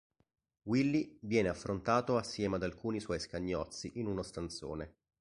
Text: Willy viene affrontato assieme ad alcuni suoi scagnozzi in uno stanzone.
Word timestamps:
Willy 0.63 1.19
viene 1.21 1.49
affrontato 1.49 2.17
assieme 2.17 2.55
ad 2.55 2.63
alcuni 2.63 2.99
suoi 2.99 3.19
scagnozzi 3.19 3.99
in 3.99 4.07
uno 4.07 4.23
stanzone. 4.23 4.95